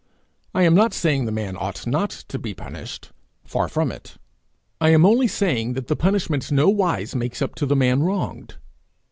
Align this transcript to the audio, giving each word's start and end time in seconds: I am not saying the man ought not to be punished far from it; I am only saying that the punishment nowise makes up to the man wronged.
I 0.55 0.63
am 0.63 0.73
not 0.73 0.95
saying 0.95 1.25
the 1.25 1.31
man 1.31 1.55
ought 1.55 1.85
not 1.85 2.09
to 2.09 2.39
be 2.39 2.55
punished 2.55 3.11
far 3.43 3.67
from 3.67 3.91
it; 3.91 4.17
I 4.79 4.89
am 4.89 5.05
only 5.05 5.27
saying 5.27 5.73
that 5.73 5.89
the 5.89 5.95
punishment 5.95 6.51
nowise 6.51 7.13
makes 7.13 7.39
up 7.39 7.53
to 7.57 7.67
the 7.67 7.75
man 7.75 8.01
wronged. 8.01 8.55